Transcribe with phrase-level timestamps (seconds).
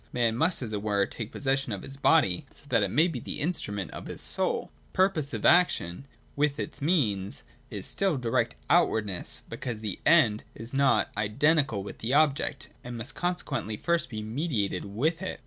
[0.11, 3.19] Man must, as it were, take possession of his body, so that it may be
[3.19, 4.61] the instrument of his soul.
[4.71, 10.69] 209.J (3) Purposive action, with its Means, is still directed outwards, because the End is
[10.73, 15.39] also not identical with the object, and must consequently first be mediated with it.